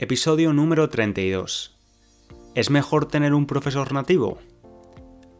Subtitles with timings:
[0.00, 1.76] Episodio número 32.
[2.54, 4.38] ¿Es mejor tener un profesor nativo?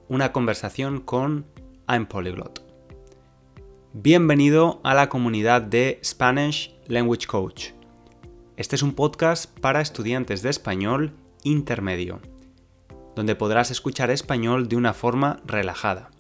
[0.08, 1.46] Una conversación con
[1.88, 2.67] I'm Polyglot.
[3.92, 7.67] Bienvenido a la comunidad de Spanish Language Coach.
[8.57, 11.12] Este es un podcast para estudiantes de español
[11.45, 12.20] intermedio,
[13.14, 16.11] donde podrás escuchar español de una forma relajada.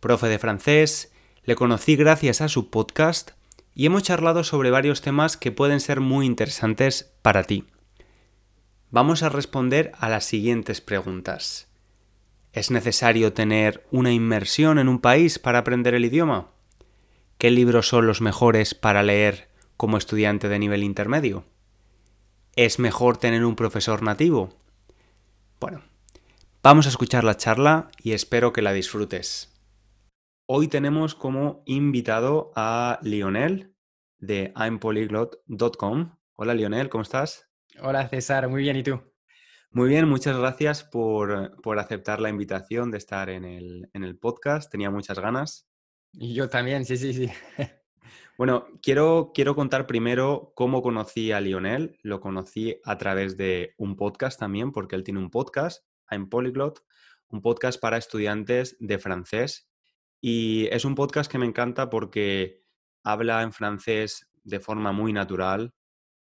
[0.00, 1.12] Profe de francés,
[1.44, 3.30] le conocí gracias a su podcast
[3.72, 7.64] y hemos charlado sobre varios temas que pueden ser muy interesantes para ti.
[8.90, 11.68] Vamos a responder a las siguientes preguntas.
[12.52, 16.50] ¿Es necesario tener una inmersión en un país para aprender el idioma?
[17.38, 21.44] ¿Qué libros son los mejores para leer como estudiante de nivel intermedio?
[22.56, 24.50] ¿Es mejor tener un profesor nativo?
[25.58, 25.82] Bueno,
[26.62, 29.52] vamos a escuchar la charla y espero que la disfrutes.
[30.46, 33.74] Hoy tenemos como invitado a Lionel
[34.18, 36.16] de impolyglot.com.
[36.36, 37.50] Hola Lionel, ¿cómo estás?
[37.80, 39.02] Hola César, muy bien, ¿y tú?
[39.72, 44.16] Muy bien, muchas gracias por, por aceptar la invitación de estar en el, en el
[44.16, 44.70] podcast.
[44.70, 45.66] Tenía muchas ganas.
[46.12, 47.28] Y yo también, sí, sí, sí.
[48.36, 51.98] Bueno, quiero, quiero contar primero cómo conocí a Lionel.
[52.02, 56.84] Lo conocí a través de un podcast también, porque él tiene un podcast, I'm Polyglot,
[57.28, 59.68] un podcast para estudiantes de francés.
[60.20, 62.60] Y es un podcast que me encanta porque
[63.04, 65.72] habla en francés de forma muy natural,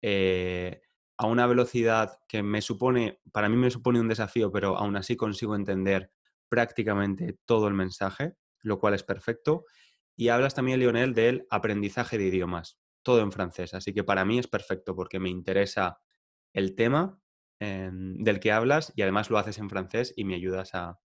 [0.03, 0.83] eh,
[1.17, 5.17] a una velocidad que me supone, para mí me supone un desafío, pero aún así
[5.17, 6.11] consigo entender
[6.51, 9.65] prácticamente todo el mensaje, lo cual es perfecto.
[10.17, 13.75] Y hablas también, Lionel, del aprendizaje de idiomas, todo en francés.
[13.75, 15.99] Así que para mí es perfecto porque me interesa
[16.53, 17.21] el tema
[17.61, 20.99] em, del que hablas y además lo haces en francés y me ayudas a,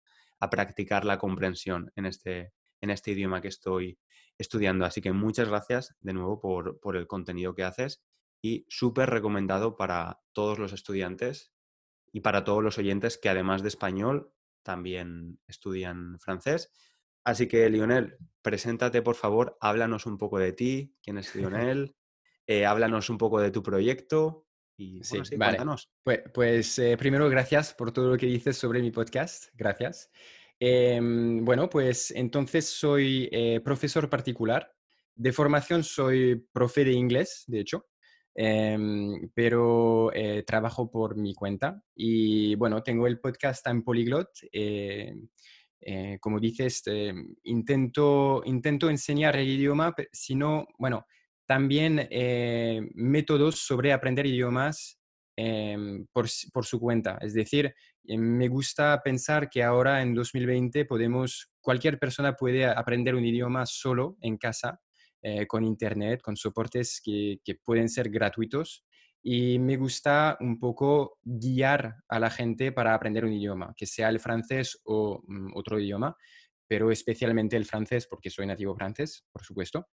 [0.51, 3.99] practicar la comprensión en este, en este idioma que estoy
[4.39, 4.85] estudiando.
[4.85, 8.05] Así que muchas gracias de nuevo por, por el contenido que haces
[8.43, 11.53] y súper recomendado para todos los estudiantes
[12.13, 14.31] y para todos los oyentes que además de español
[14.63, 16.71] también estudian francés
[17.27, 21.97] Así que, Lionel, preséntate, por favor, háblanos un poco de ti, quién es Lionel,
[22.47, 25.91] eh, háblanos un poco de tu proyecto y sí, cuéntanos.
[26.05, 30.09] Pues, pues eh, primero, gracias por todo lo que dices sobre mi podcast, gracias.
[30.61, 34.73] Em, bueno, pues entonces soy eh, profesor particular.
[35.17, 37.89] De formación soy profe de inglés, de hecho,
[38.37, 40.13] em, pero
[40.47, 41.83] trabajo por mi cuenta.
[41.97, 44.29] Y bueno, tengo el podcast en Polyglot
[45.81, 47.13] eh, como dices, eh,
[47.45, 51.07] intento, intento enseñar el idioma, sino, bueno,
[51.47, 54.99] también eh, métodos sobre aprender idiomas
[56.13, 57.19] por, por, su cuenta.
[57.21, 63.25] Es decir, me gusta pensar que ahora en 2020 podemos, cualquier persona puede aprender un
[63.25, 64.81] idioma solo en casa,
[65.47, 68.86] con internet, con soportes que pueden ser gratuitos
[69.29, 74.09] y me gusta un poco guiar a la gente para aprender un idioma, que sea
[74.09, 76.17] el francés o mm, otro idioma,
[76.69, 79.89] pero especialmente el francés porque soy nativo francés, por supuesto.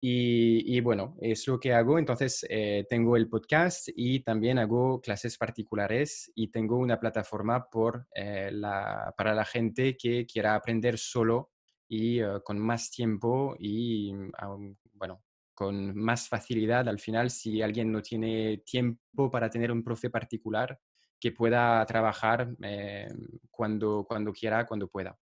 [0.00, 1.98] Y, bueno, es lo que hago.
[1.98, 8.06] Entonces, eh, tengo el podcast y también hago clases particulares y tengo una plataforma por,
[8.14, 11.50] eh, la, para la gente que quiera aprender solo
[11.88, 15.24] y eh, con más tiempo y, mm, bueno,
[15.60, 20.80] con más facilidad al final si alguien no tiene tiempo para tener un profe particular
[21.20, 23.12] que pueda trabajar eh,
[23.50, 25.18] cuando, cuando quiera, cuando pueda.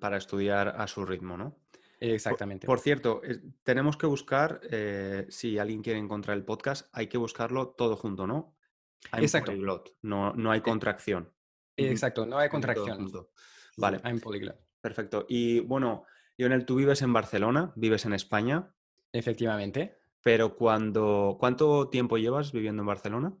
[0.00, 1.58] Para estudiar a su ritmo, ¿no?
[2.00, 2.66] Exactamente.
[2.66, 3.20] Por, cierto,
[3.64, 8.26] tenemos que buscar, eh, si alguien quiere encontrar el podcast, hay que buscarlo todo junto,
[8.26, 8.56] ¿no?
[9.12, 9.52] Exacto.
[10.00, 11.30] no, no hay eh, contracción.
[11.76, 13.12] Exacto, no hay contracción.
[13.76, 14.00] Vale.
[14.04, 14.56] I'm polyglot.
[14.80, 15.26] Perfecto.
[15.28, 16.06] Y bueno,
[16.38, 18.72] Lionel, tú vives en Barcelona, vives en España.
[19.16, 19.98] Efectivamente.
[20.22, 23.32] Pero cuando, ¿cuánto tiempo llevas viviendo en Barcelona?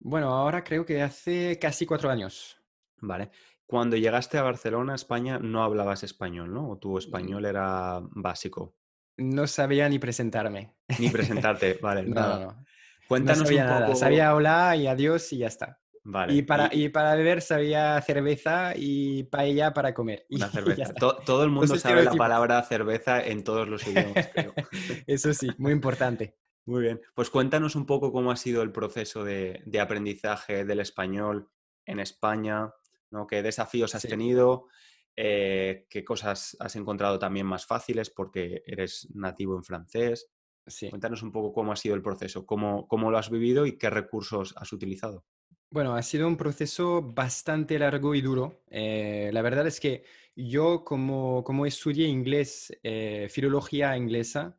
[0.00, 2.60] Bueno, ahora creo que hace casi cuatro años.
[3.00, 3.30] Vale.
[3.66, 6.68] Cuando llegaste a Barcelona, España, no hablabas español, ¿no?
[6.68, 8.76] ¿O tu español era básico?
[9.16, 10.74] No sabía ni presentarme.
[10.98, 12.02] Ni presentarte, vale.
[12.06, 12.38] no, nada.
[12.46, 12.64] no,
[13.08, 13.94] Cuéntanos un poco...
[13.94, 15.80] Sabía hola y adiós y ya está.
[16.06, 16.34] Vale.
[16.34, 16.90] Y para, y...
[16.90, 20.26] para beber sabía cerveza y paella para comer.
[20.30, 20.92] Una cerveza.
[20.94, 24.52] todo el mundo sabe la palabra cerveza en todos los idiomas, creo.
[25.06, 26.36] Eso sí, muy importante.
[26.66, 27.00] Muy bien.
[27.14, 31.50] Pues cuéntanos un poco cómo ha sido el proceso de, aprendizaje del español
[31.86, 32.72] en España,
[33.10, 33.26] ¿no?
[33.26, 34.68] ¿Qué desafíos has tenido?
[35.16, 40.30] Eh, ¿Qué cosas has encontrado también más fáciles porque eres nativo en francés?
[40.66, 40.88] Sí.
[40.88, 43.90] Cuéntanos un poco cómo ha sido el proceso, cómo, cómo lo has vivido y qué
[43.90, 45.26] recursos has utilizado.
[45.74, 48.62] Bueno, ha sido un proceso bastante largo y duro.
[48.70, 50.04] Eh, la verdad es que
[50.36, 54.56] yo como, como estudié inglés, eh, filología inglesa,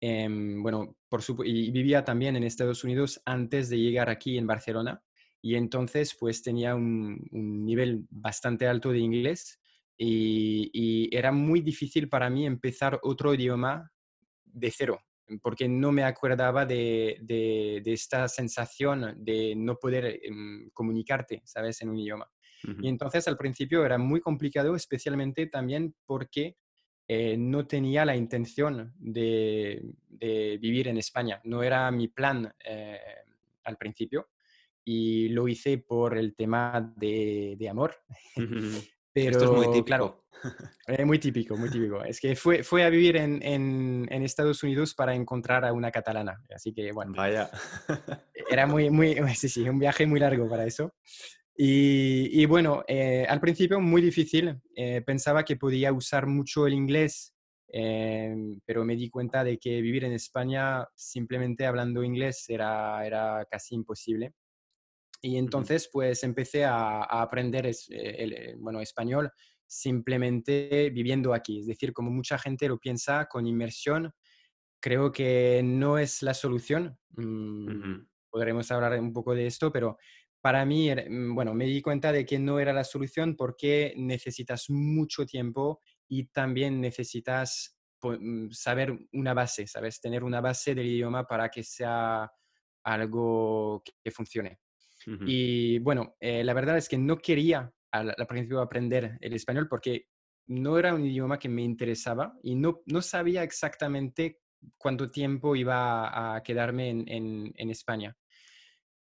[0.00, 5.02] em, bueno, por y vivía también en Estados Unidos antes de llegar aquí en Barcelona,
[5.42, 9.60] y entonces pues tenía un, nivel bastante alto de inglés
[9.98, 13.92] y, y, era muy difícil para mí empezar otro idioma
[14.46, 14.98] de cero
[15.42, 21.90] porque no me acordaba de, de, esta sensación de no poder em, comunicarte, ¿sabes?, en
[21.90, 22.30] un idioma.
[22.80, 26.56] Y entonces al principio era muy complicado, especialmente también porque
[27.06, 31.42] eh, no tenía la intención de, de, vivir en España.
[31.44, 32.98] No era mi plan eh,
[33.64, 34.30] al principio
[34.82, 37.96] y lo hice por el tema de, de amor.
[39.14, 39.84] Pero, Esto es muy típico.
[39.84, 40.24] Claro,
[40.88, 42.02] eh, muy típico, muy típico.
[42.02, 45.92] Es que fue, fue a vivir en, en, en, Estados Unidos para encontrar a una
[45.92, 46.42] catalana.
[46.52, 47.12] Así que, bueno.
[47.16, 47.48] Vaya.
[48.50, 50.92] Era muy, muy, sí, sí, un viaje muy largo para eso.
[51.56, 54.60] Y, y bueno, eh, al principio muy difícil.
[54.74, 57.32] Eh, pensaba que podía usar mucho el inglés,
[58.66, 63.76] pero me di cuenta de que vivir en España simplemente hablando inglés era, era casi
[63.76, 64.32] imposible.
[65.24, 69.32] Y entonces, pues empecé a, aprender es, eh, el, eh, bueno, español
[69.66, 71.60] simplemente viviendo aquí.
[71.60, 74.12] Es decir, como mucha gente lo piensa, con inmersión,
[74.82, 76.98] creo que no es la solución.
[77.16, 79.96] Mm, podremos hablar un poco de esto, pero
[80.42, 84.68] para mí, mm, bueno, me di cuenta de que no era la solución porque necesitas
[84.68, 90.02] mucho tiempo y también necesitas mm, saber una base, ¿sabes?
[90.02, 92.30] Tener una base del idioma para que sea
[92.84, 94.58] algo que funcione.
[95.26, 100.06] Y bueno, eh, la verdad es que no quería al, principio aprender el español porque
[100.46, 104.40] no era un idioma que me interesaba y no, no sabía exactamente
[104.76, 108.16] cuánto tiempo iba a quedarme en, en, España.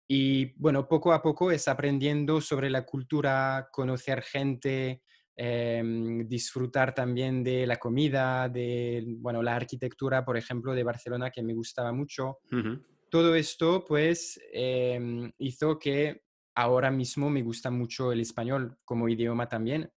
[0.09, 5.03] Y bueno, poco a poco es aprendiendo sobre la cultura, conocer gente,
[5.37, 11.43] em, disfrutar también de la comida, de bueno, la arquitectura, por ejemplo, de Barcelona, que
[11.43, 12.39] me gustaba mucho
[13.13, 16.23] todo esto pues em, hizo que
[16.55, 19.93] ahora mismo me gusta mucho el español como idioma también.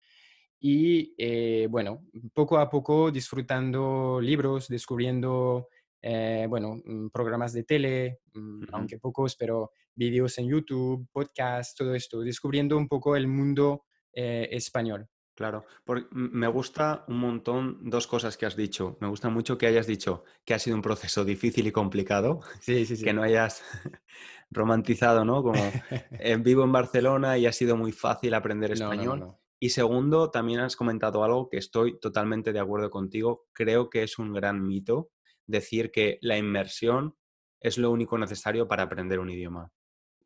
[0.59, 5.69] Y eh, bueno, poco a poco disfrutando libros, descubriendo,
[6.03, 11.95] eh, bueno, mm, programas de tele, mm, aunque pocos, pero vídeos en YouTube, podcasts, todo
[11.95, 15.09] esto, descubriendo un poco el mundo eh, español.
[15.35, 18.97] Claro, porque me gusta un montón dos cosas que has dicho.
[19.01, 22.87] Me gusta mucho que hayas dicho que ha sido un proceso difícil y complicado, sí,
[22.87, 23.05] sí, sí.
[23.05, 23.63] que no hayas
[24.51, 25.43] romantizado, ¿no?
[25.43, 25.55] Como
[26.21, 29.37] eh, vivo en Barcelona y ha sido muy fácil aprender español.
[29.59, 33.47] y segundo, también has comentado algo que estoy totalmente de acuerdo contigo.
[33.53, 35.11] Creo que es un gran mito
[35.47, 37.17] decir que la inmersión
[37.61, 39.73] es lo único necesario para aprender un idioma.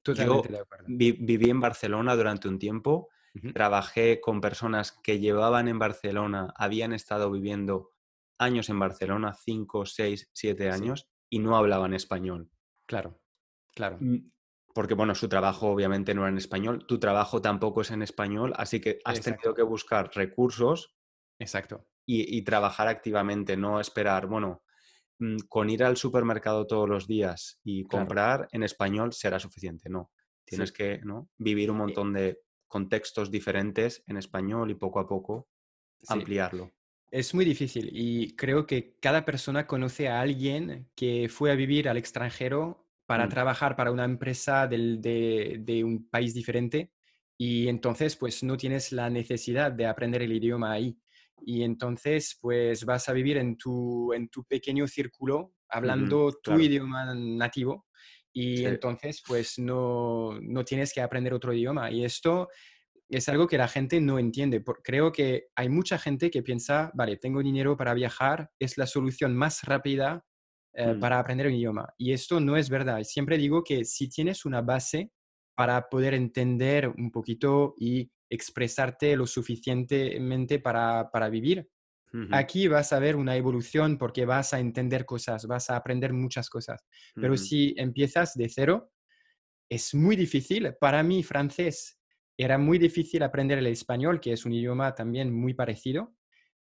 [0.02, 0.84] Totalmente de acuerdo.
[0.87, 3.08] viví en Barcelona durante un tiempo
[3.54, 7.90] Trabajé con personas que llevaban en Barcelona, habían estado viviendo
[8.38, 12.50] años en Barcelona, cinco, seis, siete años, y no hablaban español.
[12.87, 13.20] Claro,
[13.75, 13.99] claro.
[14.00, 14.30] Mm,
[14.75, 18.52] porque, bueno, su trabajo obviamente no era en español, tu trabajo tampoco es en español,
[18.56, 20.94] así que has tenido que buscar recursos.
[21.38, 21.87] Exacto.
[22.06, 24.62] Y, trabajar activamente, no esperar, bueno,
[25.18, 30.11] mm, con ir al supermercado todos los días y comprar en español será suficiente, no.
[30.44, 31.28] Tienes que ¿no?
[31.37, 35.48] vivir un montón de contextos diferentes en español y poco a poco
[36.06, 36.72] ampliarlo.
[37.10, 41.88] Es muy difícil y creo que cada persona conoce a alguien que fue a vivir
[41.88, 43.30] al extranjero para mm.
[43.30, 46.92] trabajar para una empresa de, un país diferente
[47.38, 50.98] y entonces pues no tienes la necesidad de aprender el idioma ahí.
[51.40, 57.14] Y entonces pues vas a vivir en tu, en tu pequeño círculo hablando tu idioma
[57.14, 57.88] nativo
[58.32, 61.90] y entonces pues no, no tienes que aprender otro idioma.
[61.90, 62.49] Y esto
[63.08, 64.62] es algo que la gente no entiende.
[64.82, 69.35] Creo que hay mucha gente que piensa, vale, tengo dinero para viajar, es la solución
[69.35, 70.25] más rápida
[70.75, 71.00] eh, mm.
[71.00, 71.94] para aprender un idioma.
[71.97, 73.02] Y esto no es verdad.
[73.04, 75.11] Siempre digo que si tienes una base
[75.56, 81.68] para poder entender un poquito y expresarte lo suficientemente para, para vivir,
[82.33, 86.49] Aquí vas a ver una evolución porque vas a entender cosas, vas a aprender muchas
[86.49, 86.87] cosas.
[87.15, 88.93] Pero si empiezas de cero,
[89.69, 90.75] es muy difícil.
[90.81, 91.99] Para mí, francés
[92.37, 96.15] era muy difícil aprender el español, que es un idioma también muy parecido.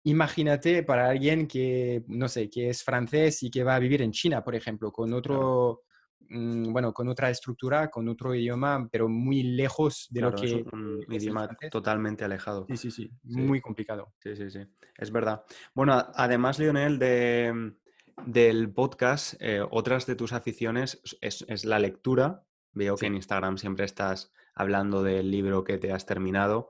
[0.03, 4.11] Imagínate para alguien que, no sé, que es francés y que va a vivir en
[4.11, 5.83] China, por ejemplo, con otro,
[6.29, 11.05] bueno, con otra estructura, con otro idioma, pero muy lejos de lo que es un
[11.09, 12.65] idioma totalmente alejado.
[12.69, 14.13] Sí, sí, sí, muy complicado.
[14.19, 14.59] Sí, sí, sí,
[14.97, 15.43] es verdad.
[15.73, 17.73] Bueno, además, Lionel, de,
[18.25, 22.43] del podcast, eh, otras de tus aficiones es, la lectura.
[22.71, 26.69] Veo que en Instagram siempre estás hablando del libro que te has terminado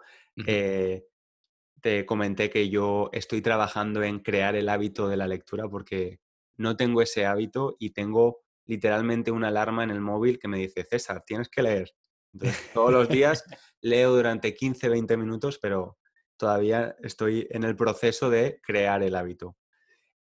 [1.84, 6.22] te comenté que yo estoy trabajando en crear el hábito de la lectura porque
[6.56, 10.84] no tengo ese hábito y tengo literalmente una alarma en el móvil que me dice,
[10.84, 11.92] César, tienes que leer.
[12.34, 13.44] Entonces, todos los días
[13.82, 16.00] leo durante 15, 20 minutos, pero
[16.38, 19.58] todavía estoy en el proceso de crear el hábito.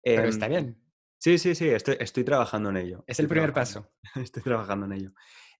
[0.02, 0.82] Pero está em, bien.
[1.18, 3.04] Sí, sí, sí, estoy, estoy trabajando en ello.
[3.06, 3.92] Es el primer paso.
[4.16, 5.12] Estoy trabajando en ello.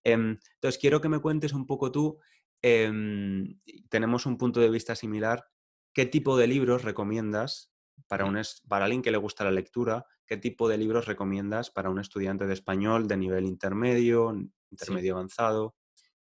[0.03, 2.19] Em, entonces, quiero que me cuentes un poco tú.
[2.63, 5.45] Em, tenemos un punto de vista similar
[5.93, 7.73] ¿qué tipo de libros recomiendas
[8.09, 10.07] para, un, para alguien que le gusta la lectura?
[10.27, 14.33] ¿Qué tipo de libros recomiendas para un estudiante de español de nivel intermedio,
[14.71, 15.75] intermedio avanzado?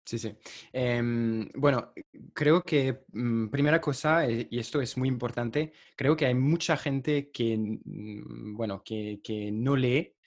[0.05, 0.35] Sí, sí.
[0.73, 1.93] Em, bueno,
[2.33, 6.79] creo que mm, primera cosa, eh, y esto es muy importante, creo que hay mucha
[6.79, 10.18] gente que, bueno, que, que no lee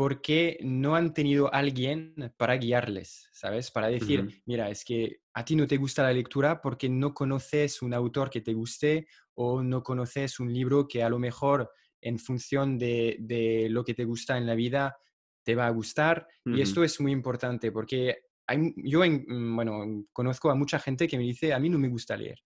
[0.00, 3.70] porque no han tenido alguien para guiarles, ¿sabes?
[3.70, 7.82] Para decir, mira, es que a ti no te gusta la lectura porque no conoces
[7.82, 12.18] un autor que te guste o no conoces un libro que a lo mejor en
[12.18, 14.96] función de, lo que te gusta en la vida
[15.42, 16.26] te va a gustar.
[16.46, 21.18] Y esto es muy importante porque hay, yo, mm, bueno, conozco a mucha gente que
[21.18, 22.38] me dice, a mí no me gusta leer.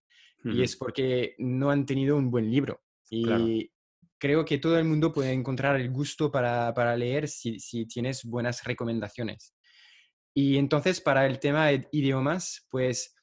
[0.43, 2.81] Y es porque no han tenido un buen libro.
[3.09, 3.71] Y,
[4.17, 9.53] creo que todo el mundo puede encontrar el gusto para, leer si, tienes buenas recomendaciones.
[10.33, 13.15] Y entonces, para el tema de idiomas, pues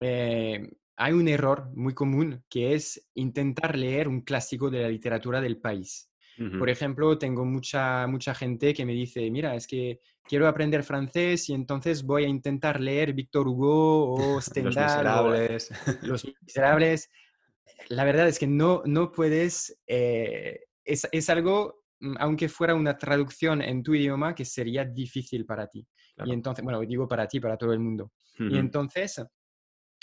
[0.00, 5.40] eh, hay un error muy común que es intentar leer un clásico de la literatura
[5.40, 6.10] del país.
[6.58, 11.50] Por ejemplo, tengo mucha, mucha gente que me dice, mira, es que quiero aprender francés
[11.50, 15.04] y entonces voy a intentar leer Víctor Hugo o Stendhal.
[15.04, 15.70] Los
[16.02, 17.10] Los Miserables
[17.88, 23.62] la verdad es que no, no puedes, eh, es, algo, mm, aunque fuera una traducción
[23.62, 25.86] en tu idioma, que sería difícil para ti.
[26.24, 28.12] Y entonces, bueno, digo para ti, para todo el mundo.
[28.38, 29.22] Y entonces,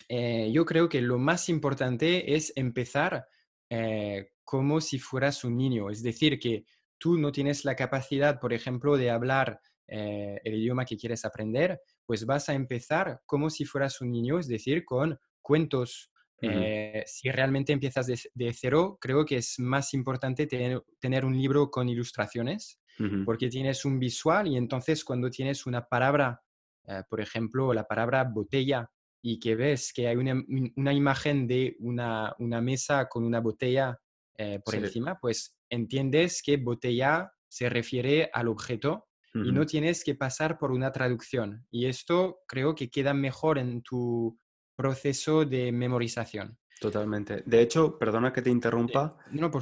[0.09, 3.25] eh, yo creo que lo más importante es empezar
[3.69, 5.89] eh, como si fueras un niño.
[5.89, 6.65] Es decir, que
[6.97, 9.59] tú no tienes la capacidad, por ejemplo, de hablar
[9.89, 14.47] el idioma que quieres aprender, pues vas a empezar como si fueras un niño, es
[14.47, 21.25] decir, con cuentos, eh, si realmente empiezas de, cero, creo que es más importante tener,
[21.25, 22.79] un libro con ilustraciones,
[23.25, 26.41] porque tienes un visual y entonces cuando tienes una palabra,
[26.87, 28.89] eh, por ejemplo, la palabra botella,
[29.21, 33.99] y que ves que hay una, imagen de una, mesa con una botella
[34.37, 40.15] eh, por encima, pues entiendes que botella se refiere al objeto y no tienes que
[40.15, 41.67] pasar por una traducción.
[41.69, 44.39] Y esto creo que queda mejor en tu
[44.77, 46.57] proceso de memorización.
[46.79, 47.43] Totalmente.
[47.45, 49.17] De hecho, perdona que te interrumpa,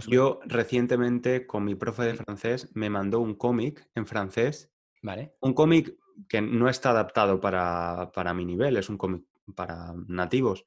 [0.07, 4.71] yo recientemente con mi profe de francés me mandó un cómic en francés.
[5.01, 5.33] Vale.
[5.39, 5.95] Un cómic
[6.27, 9.23] que no está adaptado para, mi nivel, es un cómic
[9.55, 10.65] para nativos,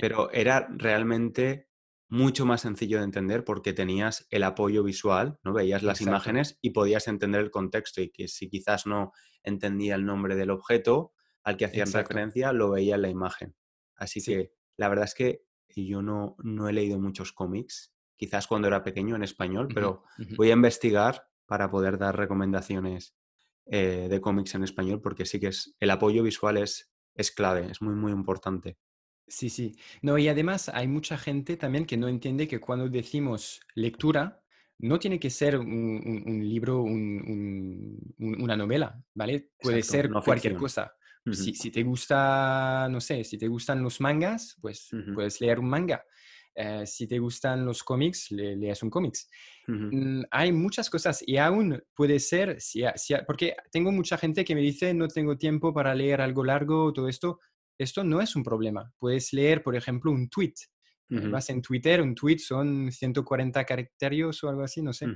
[0.00, 1.68] pero era realmente
[2.08, 5.52] mucho más sencillo de entender porque tenías el apoyo visual, ¿no?
[5.52, 10.04] Veías las imágenes y podías entender el contexto y que si quizás no entendía el
[10.04, 11.12] nombre del objeto
[11.44, 13.54] al que hacían referencia, lo veía en la imagen.
[14.04, 15.44] Así que la verdad es que
[15.74, 20.04] yo no, no he leído muchos cómics, quizás cuando era pequeño en español, pero
[20.36, 23.16] voy a investigar para poder dar recomendaciones
[23.66, 27.70] eh, de cómics en español porque sí que es, el apoyo visual es, es clave,
[27.70, 28.78] es muy, muy importante.
[29.26, 29.74] Sí, sí.
[30.02, 34.42] No, y además hay mucha gente también que no entiende que cuando decimos lectura,
[34.78, 39.52] no tiene que ser un, libro, una novela, ¿vale?
[39.60, 40.94] Puede ser cualquier cosa
[41.32, 46.04] si, te gusta, no sé, si te gustan los mangas, pues puedes leer un manga.
[46.56, 49.28] Eh, si te gustan los cómics, lees un cómics.
[49.66, 52.84] Mm, hay muchas cosas y aún puede ser, si,
[53.26, 57.08] porque tengo mucha gente que me dice no tengo tiempo para leer algo largo, todo
[57.08, 57.40] esto.
[57.76, 58.92] Esto no es un problema.
[58.98, 60.54] Puedes leer, por ejemplo, un tweet.
[61.10, 65.06] Eh, vas en Twitter, un tweet son 140 caracteres o algo así, no sé.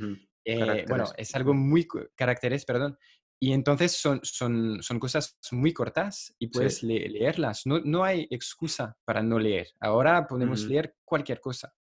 [0.44, 1.86] Eh, bueno, es algo muy,
[2.16, 2.98] caracteres, perdón,
[3.40, 7.66] y entonces son, son, son cosas muy cortas y puedes leerlas.
[7.66, 9.68] No, no, hay excusa para no leer.
[9.80, 11.72] Ahora podemos leer cualquier cosa.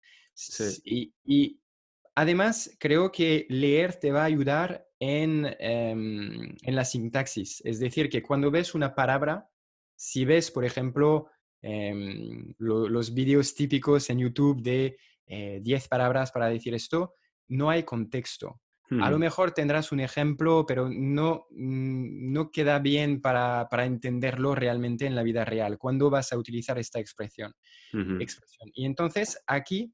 [0.84, 1.58] Y, y,
[2.14, 7.62] además, creo que leer te va a ayudar en, em, en la sintaxis.
[7.64, 9.48] Es decir, que cuando ves una palabra,
[9.94, 11.30] si ves, por ejemplo,
[11.62, 17.14] em, los vídeos típicos en YouTube de 10 eh, palabras para decir esto,
[17.48, 18.60] no hay contexto.
[18.88, 24.54] A lo mejor tendrás un ejemplo, pero no, mm, no queda bien para, para, entenderlo
[24.54, 25.76] realmente en la vida real.
[25.76, 27.52] ¿Cuándo vas a utilizar esta expresión?
[28.20, 28.70] expresión?
[28.74, 29.92] Y entonces aquí,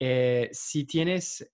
[0.00, 1.50] eh, si tienes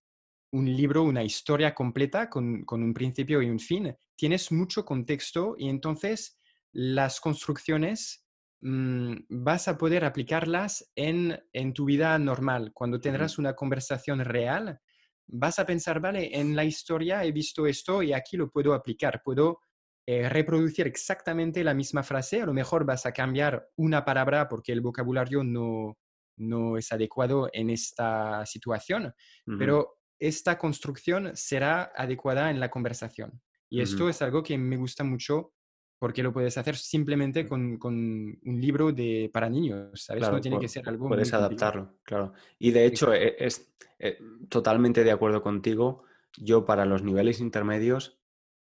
[0.53, 5.57] un libro, una historia completa con, con, un principio y un fin, tienes mucho contexto
[5.59, 6.39] y entonces
[6.73, 8.25] las construcciones
[8.61, 12.71] mm, vas a poder aplicarlas en, en, tu vida normal.
[12.73, 14.81] Cuando tendrás una conversación real,
[15.29, 19.23] vas a pensar, vale, en la historia he visto esto y aquí lo puedo aplicar,
[19.25, 19.61] puedo
[20.07, 24.73] eh, reproducir exactamente la misma frase, a lo mejor vas a cambiar una palabra porque
[24.73, 25.99] el vocabulario no,
[26.37, 29.13] no es adecuado en esta situación,
[29.59, 33.43] pero esta construcción será adecuada en la conversación.
[33.69, 35.55] Y esto es algo que me gusta mucho
[35.99, 40.31] porque lo puedes hacer simplemente con, con un libro de, para niños, ¿sabes?
[40.31, 41.09] no tiene que ser algo...
[41.09, 42.33] Puedes adaptarlo, claro.
[42.59, 46.05] Y de hecho, e, es, eh, totalmente de acuerdo contigo.
[46.37, 48.21] Yo para los niveles intermedios,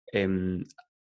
[0.07, 0.63] em,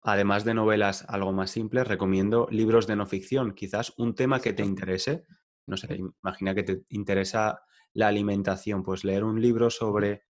[0.01, 3.53] además de novelas algo más simples, recomiendo libros de no ficción.
[3.53, 5.25] Quizás un tema que te interese,
[5.67, 7.61] no sé, imagina que te interesa
[7.93, 10.23] la alimentación, pues leer un libro sobre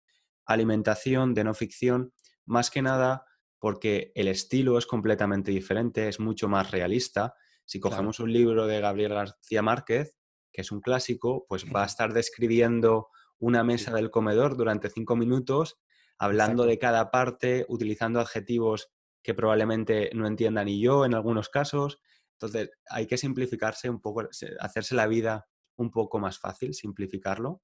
[0.45, 2.13] alimentación de no ficción,
[2.45, 3.26] más que nada
[3.59, 7.33] porque el estilo es completamente diferente, es mucho más realista.
[7.65, 10.15] Si cogemos un libro de Gabriel García Márquez,
[10.51, 13.09] que es un clásico, pues va a estar describiendo
[13.39, 15.79] una mesa del comedor durante cinco minutos,
[16.17, 21.99] hablando de cada parte, utilizando adjetivos que probablemente no entienda ni yo en algunos casos.
[22.33, 24.27] Entonces, hay que simplificarse un poco,
[24.59, 27.61] hacerse la vida un poco más fácil, simplificarlo.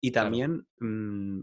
[0.00, 1.40] Y también, mm,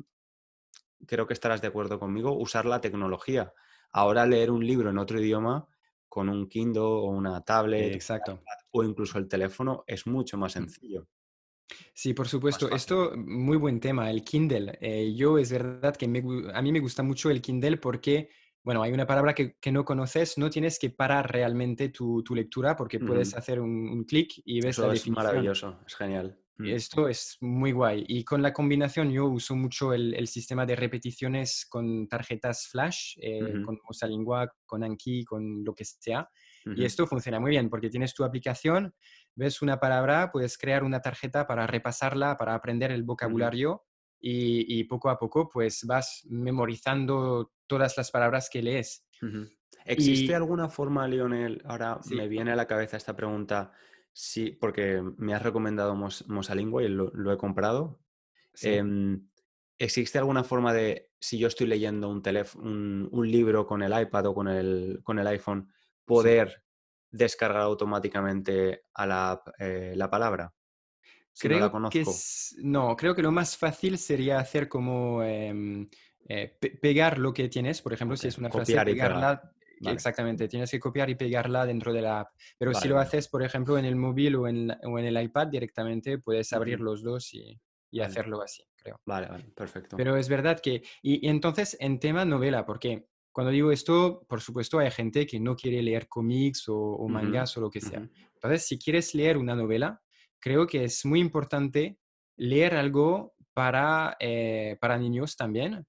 [1.08, 3.52] creo que estarás de acuerdo conmigo, usar la tecnología.
[3.94, 5.68] Ahora leer un libro en otro idioma
[6.10, 8.42] con un Kindle o una tablet Exacto.
[8.72, 10.60] o incluso el teléfono es mucho más mm.
[10.60, 11.08] sencillo.
[11.94, 12.70] Sí, por supuesto.
[12.70, 14.78] Esto, muy buen tema, el Kindle.
[14.82, 18.30] Eh, yo es verdad que a mí me gusta mucho el Kindle porque,
[18.64, 23.00] bueno, hay una palabra que, no conoces, no tienes que parar realmente tu, lectura porque
[23.00, 26.38] puedes hacer un, clic y ves Eso es maravilloso, es genial.
[26.58, 26.68] Mm.
[26.68, 28.06] Esto es muy guay.
[28.08, 33.62] Y con la combinación yo uso mucho el, sistema de repeticiones con tarjetas flash, eh,
[33.66, 36.30] con Osalingua, con Anki, con lo que sea.
[36.66, 38.94] Y esto funciona muy bien porque tienes tu aplicación,
[39.36, 43.84] ves una palabra, puedes crear una tarjeta para repasarla, para aprender el vocabulario
[44.20, 49.06] y, poco a poco pues vas memorizando todas las palabras que lees.
[49.86, 51.62] ¿Existe alguna forma, Lionel?
[51.66, 53.74] Ahora me viene a la cabeza esta pregunta
[54.14, 58.00] Sí, porque me has recomendado Mosalingua y lo, he comprado.
[58.62, 59.28] Em,
[59.80, 64.36] ¿Existe alguna forma de, si yo estoy leyendo un, un, libro con el iPad o
[64.36, 65.68] con el, con el iPhone,
[66.06, 66.64] poder
[67.10, 70.54] descargar automáticamente a la eh, la palabra?
[71.40, 71.92] creo no la conozco.
[71.92, 75.90] que no, creo que lo más fácil sería hacer como em,
[76.28, 79.53] eh, pegar lo que tienes, por ejemplo, si es una frase, pegarla,
[79.92, 82.30] Exactamente, tienes que copiar y pegarla dentro de la app.
[82.58, 85.48] Pero si lo haces, por ejemplo, en el móvil o en, o en el iPad
[85.48, 87.60] directamente, puedes abrir los dos y,
[87.94, 89.00] y hacerlo así, creo.
[89.06, 89.96] Vale, vale, perfecto.
[89.96, 94.80] Pero es verdad que, y, entonces en tema novela, porque cuando digo esto, por supuesto,
[94.80, 98.08] hay gente que no quiere leer cómics o, mangas o lo que sea.
[98.34, 100.02] Entonces, si quieres leer una novela,
[100.40, 101.98] creo que es muy importante
[102.38, 105.86] leer algo para, eh, para niños también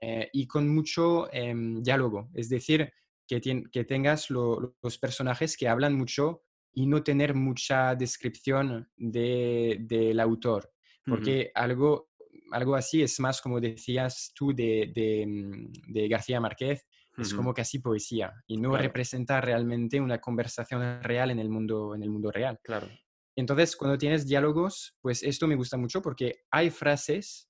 [0.00, 2.30] eh, y con mucho em, diálogo.
[2.34, 2.92] Es decir,
[3.26, 10.70] que, tengas los personajes que hablan mucho y no tener mucha descripción del autor.
[11.06, 12.10] Porque algo,
[12.52, 17.78] algo así es más, como decías tú, de, de, mm, García Márquez, es como casi
[17.78, 22.58] poesía y no representa realmente una conversación real en el mundo, en el mundo real.
[22.64, 22.88] Claro.
[23.36, 27.48] Entonces, cuando tienes diálogos, pues esto me gusta mucho porque hay frases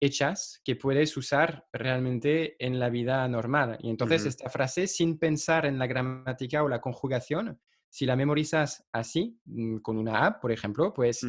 [0.00, 3.78] hechas que puedes usar realmente en la vida normal.
[3.80, 8.86] Y entonces esta frase, sin pensar en la gramática o la conjugación, si la memorizas
[8.92, 11.26] así, mm, con una app, por ejemplo, pues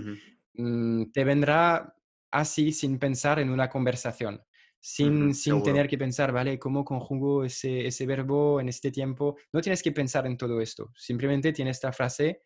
[0.53, 1.95] mm, te vendrá
[2.31, 4.41] así sin pensar en una conversación.
[4.79, 6.59] Sin, sin tener que pensar, ¿vale?
[6.59, 9.35] ¿Cómo conjugo ese, ese verbo en este tiempo?
[9.51, 10.91] No tienes que pensar en todo esto.
[10.95, 12.41] Simplemente tienes esta frase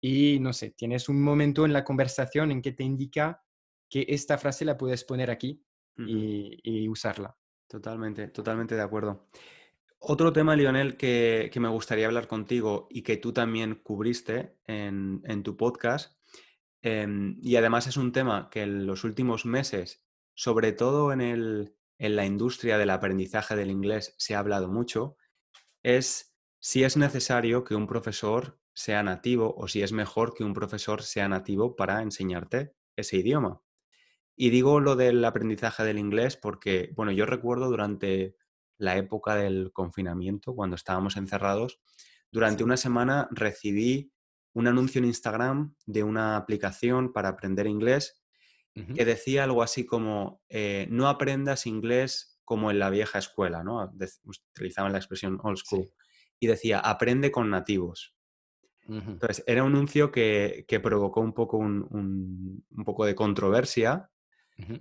[0.00, 3.45] y, no sé, tienes un momento en la conversación en que te indica
[3.88, 5.64] que esta frase la puedes poner aquí
[5.96, 7.36] y, usarla.
[7.68, 9.28] Totalmente, totalmente de acuerdo.
[9.98, 15.56] Otro tema, Lionel, que, me gustaría hablar contigo y que tú también cubriste en, tu
[15.56, 16.18] podcast,
[16.82, 21.74] em, y además es un tema que en los últimos meses sobre todo en, el,
[21.98, 25.16] en la industria del aprendizaje del inglés se ha hablado mucho,
[25.82, 30.52] es si es necesario que un profesor sea nativo o si es mejor que un
[30.52, 33.62] profesor sea nativo para enseñarte ese idioma.
[34.36, 38.36] Y digo lo del aprendizaje del inglés porque, bueno, yo recuerdo durante
[38.78, 41.80] la época del confinamiento, cuando estábamos encerrados,
[42.30, 44.12] durante una semana recibí
[44.52, 48.22] un anuncio en Instagram de una aplicación para aprender inglés
[48.94, 53.90] que decía algo así como, eh, no aprendas inglés como en la vieja escuela, ¿no?
[54.54, 55.90] utilizaban la expresión old school.
[56.38, 58.14] Y decía, aprende con nativos.
[58.88, 64.10] Entonces, era un anuncio que, provocó un poco, un, poco de controversia,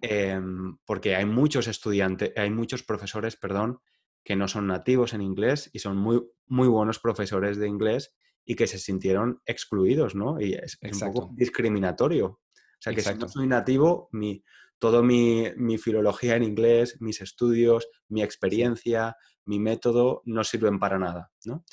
[0.02, 3.80] em, porque hay muchos estudiantes, hay muchos profesores, perdón,
[4.24, 8.56] que no son nativos en inglés y son muy, muy buenos profesores de inglés y
[8.56, 10.40] que se sintieron excluidos, ¿no?
[10.40, 12.26] Y es, un poco discriminatorio.
[12.28, 12.42] O
[12.80, 14.44] sea, que si no soy nativo, mi,
[14.80, 21.32] todo mi, filología en inglés, mis estudios, mi experiencia, mi método no sirven para nada,
[21.46, 21.64] ¿no?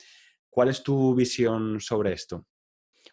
[0.48, 2.46] ¿Cuál es tu visión sobre esto?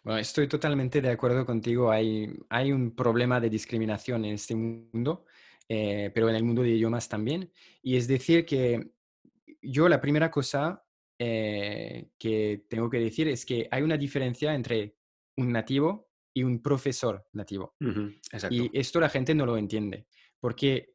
[0.02, 1.90] Bueno, estoy totalmente de acuerdo contigo.
[1.90, 5.26] Hay, hay un problema de discriminación en este mundo,
[5.68, 7.52] eh, pero en el mundo de idiomas también.
[7.82, 8.92] Y es decir que
[9.60, 10.82] yo la primera cosa
[11.18, 14.96] eh, que tengo que decir es que hay una diferencia entre
[15.36, 17.74] un nativo y un profesor nativo.
[18.50, 20.06] Y esto la gente no lo entiende,
[20.38, 20.94] porque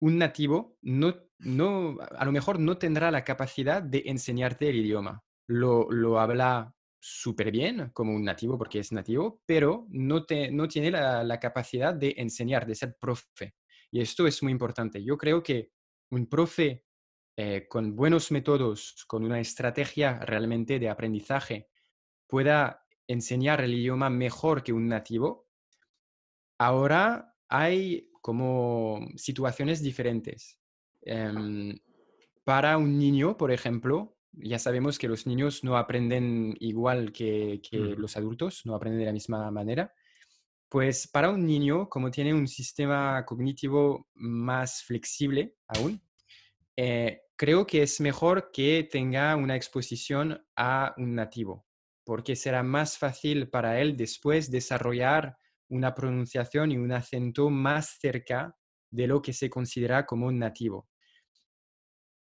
[0.00, 5.22] un nativo no, no, a lo mejor no tendrá la capacidad de enseñarte el idioma.
[5.46, 10.68] Lo, lo habla súper bien como un nativo porque es nativo, pero no, te, no
[10.68, 13.54] tiene la, la, capacidad de enseñar, de ser profe.
[13.90, 15.02] Y esto es muy importante.
[15.02, 15.72] Yo creo que
[16.10, 16.84] un profe
[17.36, 21.70] eh, con buenos métodos, con una estrategia realmente de aprendizaje,
[22.26, 25.48] pueda enseñar el idioma mejor que un nativo,
[26.58, 30.60] ahora hay como situaciones diferentes.
[31.00, 31.78] Em,
[32.44, 37.60] para un niño, por ejemplo, ya sabemos que los niños no aprenden igual que,
[37.96, 39.92] los adultos, no aprenden de la misma manera.
[40.68, 46.00] Pues para un niño, como tiene un sistema cognitivo más flexible aún,
[46.76, 51.66] eh, creo que es mejor que tenga una exposición a un nativo,
[52.04, 55.36] porque será más fácil para él después desarrollar
[55.68, 58.56] una pronunciación y un acento más cerca
[58.90, 60.89] de lo que se considera como un nativo.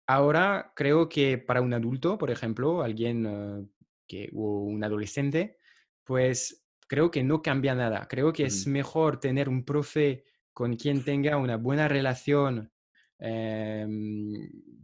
[0.08, 3.68] Ahora creo que para un adulto, por ejemplo, alguien eh,
[4.08, 5.58] que, o un adolescente,
[6.04, 8.08] pues creo que no cambia nada.
[8.08, 12.72] Creo que es mejor tener un profe con quien tenga una buena relación
[13.18, 14.34] Em,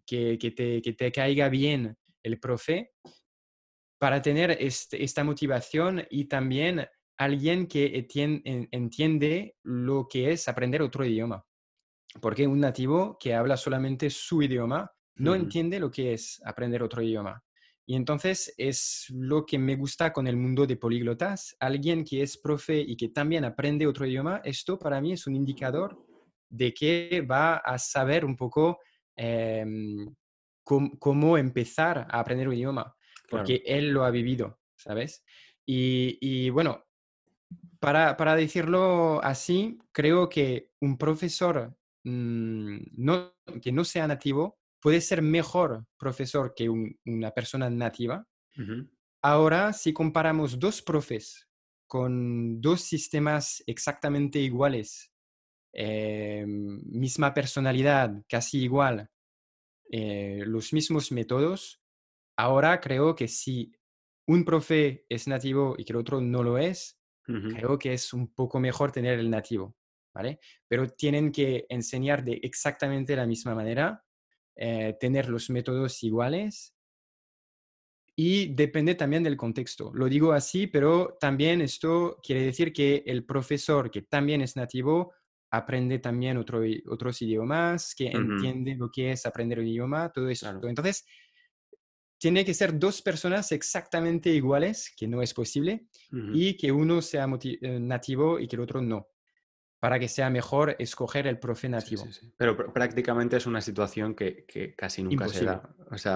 [0.05, 2.93] que, te, que, te, caiga bien el profe
[3.99, 8.07] para tener este, esta motivación y también alguien que
[8.71, 11.45] entiende lo que es aprender otro idioma.
[12.21, 17.01] Porque un nativo que habla solamente su idioma no entiende lo que es aprender otro
[17.01, 17.43] idioma.
[17.85, 21.55] Y entonces es lo que me gusta con el mundo de políglotas.
[21.59, 25.35] Alguien que es profe y que también aprende otro idioma, esto para mí es un
[25.35, 26.01] indicador
[26.49, 28.79] de que va a saber un poco
[29.15, 30.13] em,
[30.63, 32.95] cómo, empezar a aprender un idioma,
[33.29, 35.23] porque él lo ha vivido, ¿sabes?
[35.65, 36.85] Y, bueno,
[37.79, 45.21] para, decirlo así, creo que un profesor mm, no, que no sea nativo puede ser
[45.21, 48.27] mejor profesor que una persona nativa.
[49.21, 51.47] Ahora, si comparamos dos profes
[51.87, 55.11] con dos sistemas exactamente iguales
[55.73, 59.09] eh, misma personalidad, casi igual,
[59.89, 61.81] eh, los mismos métodos,
[62.37, 63.71] ahora creo que si
[64.27, 68.33] un profe es nativo y que el otro no lo es, creo que es un
[68.33, 69.77] poco mejor tener el nativo,
[70.13, 70.39] ¿vale?
[70.67, 74.03] Pero tienen que enseñar de exactamente la misma manera,
[74.63, 76.75] eh, tener los métodos iguales.
[78.15, 79.91] Y depende también del contexto.
[79.95, 85.13] Lo digo así, pero también esto quiere decir que el profesor que también es nativo
[85.49, 90.47] aprende también otro, otros idiomas, que entiende lo que es aprender un idioma, todo eso.
[90.63, 91.05] Entonces,
[92.19, 95.87] tiene que ser dos personas exactamente iguales, que no es posible,
[96.33, 99.07] y que uno sea eh, nativo y que el otro no,
[99.81, 102.05] para que sea mejor escoger el profe nativo.
[102.37, 104.45] Pero prácticamente es una situación que,
[104.77, 105.61] casi nunca se da.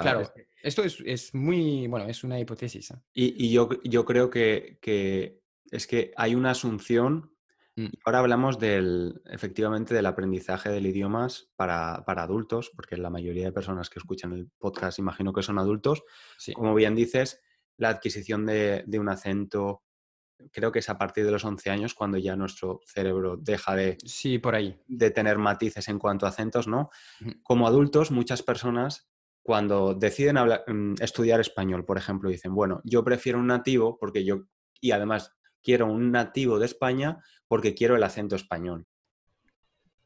[0.02, 0.32] claro,
[0.64, 2.92] esto es, muy, bueno, es una hipótesis.
[2.92, 2.96] ¿eh?
[3.14, 7.36] Y, yo, yo creo que, que es que hay una asunción
[7.78, 7.88] Mm.
[8.06, 13.90] Ahora hablamos del, efectivamente del aprendizaje del idiomas para, adultos, porque la mayoría de personas
[13.90, 16.04] que escuchan el podcast imagino que son adultos.
[16.54, 17.42] Como bien dices,
[17.78, 19.84] la adquisición de, un acento
[20.52, 23.98] creo que es a partir de los 11 años cuando ya nuestro cerebro deja de,
[24.06, 24.80] Sí, por ahí.
[24.88, 26.90] de tener matices en cuanto a acentos, ¿no?
[27.44, 29.10] Como adultos, muchas personas
[29.42, 34.46] cuando deciden mm, estudiar español, por ejemplo, dicen, bueno, yo prefiero un nativo porque yo,
[34.82, 38.88] y además quiero un nativo de España porque quiero el acento español.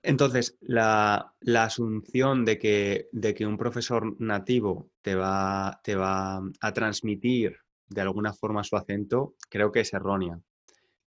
[0.01, 6.73] Entonces, la, asunción de que, de que, un profesor nativo te va, te va, a
[6.73, 7.57] transmitir
[7.89, 10.39] de alguna forma su acento, creo que es errónea.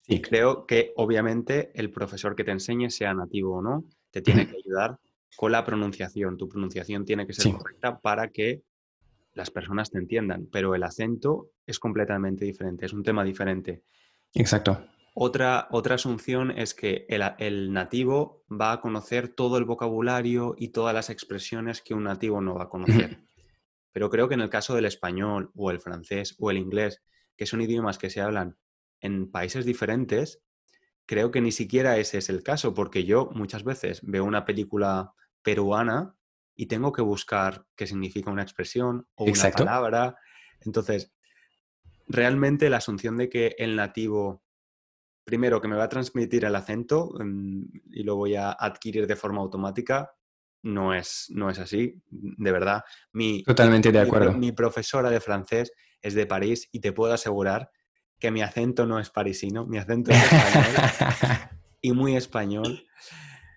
[0.06, 4.48] Y creo que obviamente el profesor que te enseñe, sea nativo o no, te tiene
[4.48, 4.98] que ayudar
[5.36, 6.36] con la pronunciación.
[6.36, 8.62] Tu pronunciación tiene que ser correcta para que
[9.34, 13.82] las personas te entiendan, pero el acento es completamente diferente, es un tema diferente.
[14.34, 14.84] Exacto.
[15.14, 20.94] Otra, otra asunción es que el, nativo va a conocer todo el vocabulario y todas
[20.94, 23.18] las expresiones que un nativo no va a conocer.
[23.92, 27.02] Pero creo que en el caso del español o el francés o el inglés,
[27.36, 28.56] que son idiomas que se hablan
[29.00, 30.42] en países diferentes,
[31.06, 35.12] creo que ni siquiera ese es el caso, porque yo muchas veces veo una película
[35.42, 36.14] peruana
[36.54, 40.16] y tengo que buscar qué significa una expresión o una palabra.
[40.60, 41.12] Entonces,
[42.06, 44.44] realmente la asunción de que el nativo
[45.24, 49.16] primero, que me va a transmitir el acento mm, y lo voy a adquirir de
[49.16, 50.12] forma automática,
[50.62, 52.82] no es, no es así, de verdad.
[53.12, 54.32] Mi, Totalmente de acuerdo.
[54.32, 57.70] Mi, profesora de francés es de París y te puedo asegurar
[58.18, 60.74] que mi acento no es parisino, mi acento es español
[61.80, 62.86] y muy español.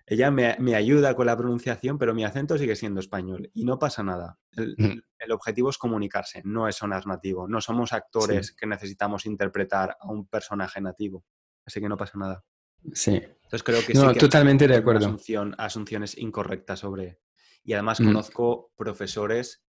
[0.06, 4.04] Ella me, ayuda con la pronunciación, pero mi acento sigue siendo español y no pasa
[4.04, 4.38] nada.
[4.52, 5.32] El, mm.
[5.32, 7.48] objetivo es comunicarse, no es sonar nativo.
[7.48, 11.24] No somos actores que necesitamos interpretar a un personaje nativo
[11.66, 12.44] así que no pasa nada.
[12.93, 13.15] Sí.
[13.15, 15.06] Entonces creo que no, sí totalmente de acuerdo.
[15.06, 17.19] Asunción, asunciones incorrectas sobre.
[17.63, 18.06] Y además mm.
[18.06, 19.63] conozco profesores,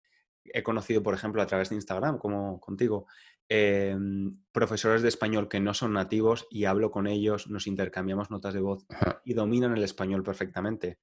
[0.45, 3.07] he conocido, por ejemplo, a través de Instagram, como contigo,
[3.49, 8.55] em, profesores de español que no son nativos y hablo con ellos, nos intercambiamos notas
[8.55, 8.87] de voz
[9.25, 10.99] y dominan el español perfectamente.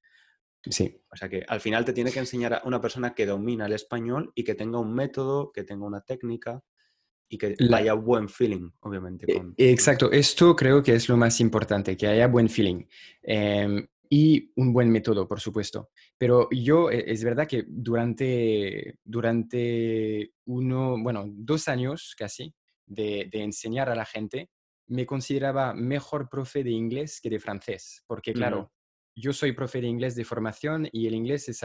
[0.62, 1.02] Sí.
[1.10, 3.72] O sea que al final te tiene que enseñar a una persona que domina el
[3.72, 6.62] español y que tenga un método, que tenga una técnica
[7.28, 9.26] y que haya buen feeling, obviamente.
[9.56, 12.84] E, exacto, esto creo que es lo más importante, que haya buen feeling.
[13.22, 15.90] Em, y un buen método, por supuesto.
[16.16, 22.54] Pero yo, e, es verdad que durante, durante uno, bueno, dos años casi
[22.86, 24.50] de, enseñar a la gente,
[24.86, 28.72] me consideraba mejor profe de inglés que de francés, porque claro,
[29.14, 31.60] yo soy profe de inglés de formación y el inglés es,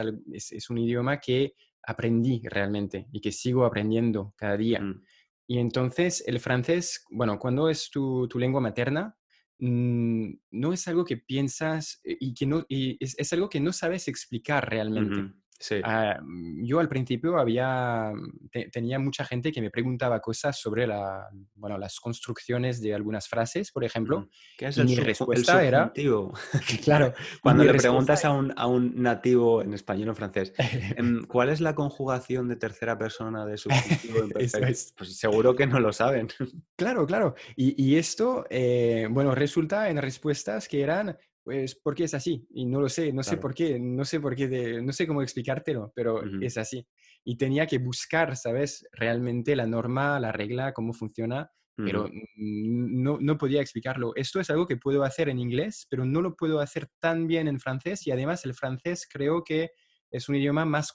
[0.52, 4.80] es, un idioma que aprendí realmente y que sigo aprendiendo cada día.
[4.80, 5.02] Mm.
[5.46, 9.16] Y entonces el francés, bueno, cuando es tu, lengua materna,
[9.58, 13.72] mm, no es algo que piensas eh, y que no, y es, algo que no
[13.72, 15.34] sabes explicar realmente.
[15.82, 20.86] Ah, mm, yo al principio había, mm, tenía mucha gente que me preguntaba cosas sobre
[20.86, 24.28] la, bueno, las construcciones de algunas frases, por ejemplo.
[24.58, 25.92] ¿Qué es el, mi respuesta era...
[26.84, 27.14] claro.
[27.42, 30.52] Cuando le preguntas a un, a un, nativo en español o francés,
[30.96, 34.82] em, ¿cuál es la conjugación de tercera persona de subjuntivo Pues
[35.16, 36.28] seguro que no lo saben.
[36.76, 37.34] Claro, claro.
[37.56, 42.64] Y, y esto, eh, bueno, resulta en respuestas que eran pues porque es así y
[42.64, 45.92] no lo sé, no sé por qué, no sé por qué, no sé cómo explicártelo,
[45.94, 46.86] pero es así.
[47.22, 48.86] Y tenía que buscar, ¿sabes?
[48.92, 54.12] Realmente la norma, la regla, cómo funciona, pero no, no podía explicarlo.
[54.16, 57.46] Esto es algo que puedo hacer en inglés, pero no lo puedo hacer tan bien
[57.46, 59.70] en francés y además el francés creo que
[60.10, 60.92] es un idioma más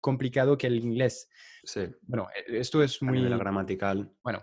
[0.00, 1.28] complicado que el inglés.
[1.62, 1.82] Sí.
[2.02, 3.20] Bueno, e, esto es muy...
[3.20, 4.12] La gramatical.
[4.24, 4.42] Bueno,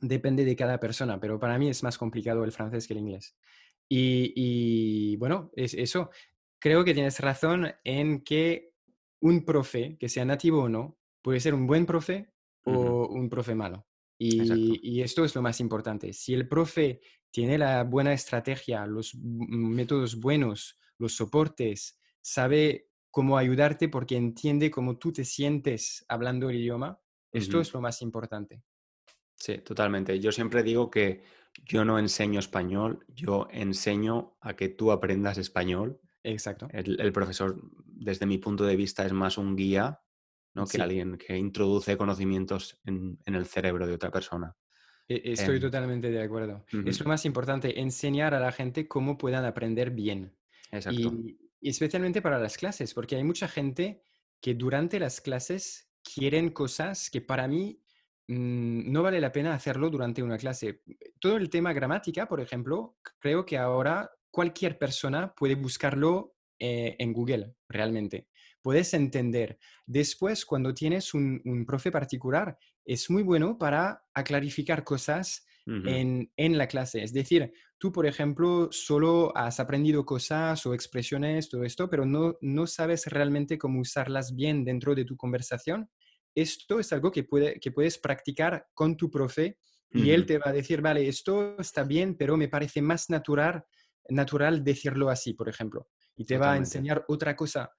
[0.00, 3.36] depende de cada persona, pero para mí es más complicado el francés que el inglés.
[3.92, 6.10] Y, bueno, es eso.
[6.60, 8.72] Creo que tienes razón en que
[9.20, 12.32] un profe, que sea nativo o no, puede ser un buen profe
[12.64, 13.86] o un profe malo.
[14.16, 16.12] Y, esto es lo más importante.
[16.12, 17.00] Si el profe
[17.32, 24.98] tiene la buena estrategia, los métodos buenos, los soportes, sabe cómo ayudarte porque entiende cómo
[24.98, 27.00] tú te sientes hablando el idioma,
[27.32, 28.62] esto es lo más importante.
[29.34, 30.20] Sí, totalmente.
[30.20, 31.22] Yo siempre digo que
[31.64, 36.00] yo no enseño español, yo enseño a que tú aprendas español.
[36.22, 36.68] Exacto.
[36.72, 40.00] El, profesor, desde mi punto de vista, es más un guía
[40.54, 40.66] ¿no?
[40.66, 44.56] que alguien que introduce conocimientos en, el cerebro de otra persona.
[45.08, 46.64] E, estoy em, totalmente de acuerdo.
[46.84, 50.36] Es lo más importante, enseñar a la gente cómo puedan aprender bien.
[50.72, 51.12] Exacto.
[51.60, 54.04] y especialmente para las clases, porque hay mucha gente
[54.40, 57.82] que durante las clases quieren cosas que para mí
[58.30, 60.82] no vale la pena hacerlo durante una clase.
[61.18, 67.12] Todo el tema gramática, por ejemplo, creo que ahora cualquier persona puede buscarlo eh, en
[67.12, 68.28] Google, realmente.
[68.62, 69.58] Puedes entender.
[69.84, 76.66] Después, cuando tienes un, profe particular, es muy bueno para clarificar cosas en, en, la
[76.66, 77.02] clase.
[77.02, 82.36] Es decir, tú, por ejemplo, solo has aprendido cosas o expresiones, todo esto, pero no,
[82.40, 85.88] no sabes realmente cómo usarlas bien dentro de tu conversación.
[86.34, 89.58] Esto es algo que, puede, que puedes practicar con tu profe
[89.92, 93.64] y él te va a decir, vale, esto está bien, pero me parece más natural,
[94.08, 95.88] natural decirlo así, por ejemplo.
[96.16, 97.72] Y te va a enseñar otra cosa.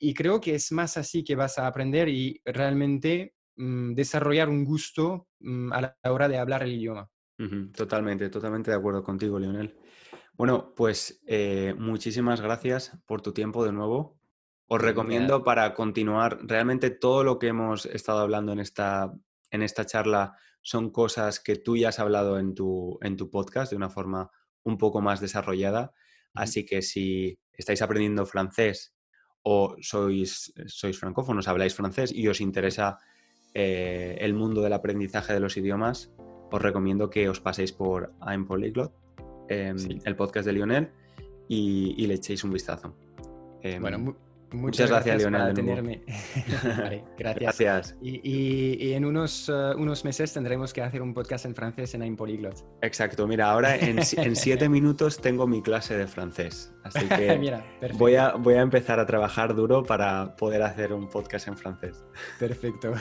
[0.00, 4.64] Y creo que es más así que vas a aprender y realmente mm, desarrollar un
[4.64, 7.08] gusto mm, a la hora de hablar el idioma.
[7.74, 9.76] Totalmente, totalmente de acuerdo contigo, Lionel.
[10.34, 14.15] Bueno, pues eh, muchísimas gracias por tu tiempo de nuevo.
[14.68, 19.12] Os recomiendo para continuar realmente todo lo que hemos estado hablando en esta,
[19.50, 23.70] en esta charla son cosas que tú ya has hablado en tu, en tu podcast
[23.70, 24.30] de una forma
[24.64, 25.92] un poco más desarrollada.
[26.34, 28.96] Así que si estáis aprendiendo francés
[29.42, 32.98] o sois, sois francófonos, habláis francés y os interesa
[33.54, 36.12] eh, el mundo del aprendizaje de los idiomas,
[36.50, 38.92] os recomiendo que os paséis por I'm Polyglot,
[39.48, 40.90] em, el podcast de Lionel,
[41.48, 42.96] y, le echéis un vistazo.
[43.62, 44.16] Em, bueno,
[44.56, 45.46] Muchas, gracias, Leonel.
[45.46, 46.02] Por tenerme.
[47.18, 47.58] gracias.
[47.58, 47.96] gracias.
[48.00, 52.16] Y, en unos, uh, unos meses tendremos que hacer un podcast en francés en I'm
[52.16, 52.64] Polyglot.
[52.82, 53.26] Exacto.
[53.26, 56.72] Mira, ahora en, en siete minutos tengo mi clase de francés.
[56.84, 57.60] Así que
[57.94, 62.04] voy, a, voy a empezar a trabajar duro para poder hacer un podcast en francés.
[62.38, 62.94] Perfecto.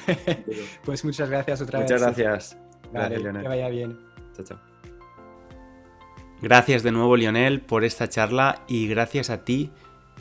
[0.83, 1.91] pues muchas gracias otra vez.
[1.91, 2.57] Muchas gracias.
[2.93, 3.97] Vale, Que vaya bien.
[4.35, 4.75] Chao, chao.
[6.41, 9.71] Gracias de nuevo, Lionel, por esta charla y gracias a ti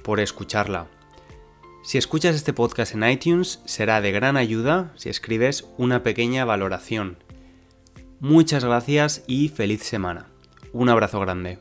[0.02, 0.86] por escucharla.
[1.84, 7.18] Si escuchas este podcast en iTunes, será de gran ayuda si escribes una pequeña valoración.
[8.20, 10.30] Muchas gracias y feliz semana.
[10.72, 11.58] Un abrazo grande.